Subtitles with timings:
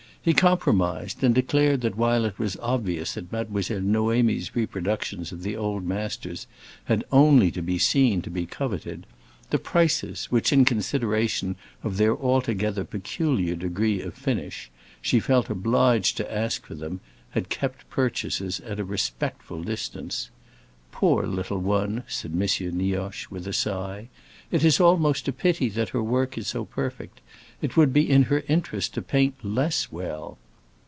[0.23, 5.55] He compromised, and declared that while it was obvious that Mademoiselle Noémie's reproductions of the
[5.57, 6.45] old masters
[6.83, 9.07] had only to be seen to be coveted,
[9.49, 14.69] the prices which, in consideration of their altogether peculiar degree of finish,
[15.01, 20.29] she felt obliged to ask for them had kept purchasers at a respectful distance.
[20.91, 22.41] "Poor little one!" said M.
[22.77, 24.07] Nioche, with a sigh;
[24.51, 27.21] "it is almost a pity that her work is so perfect!
[27.61, 30.37] It would be in her interest to paint less well."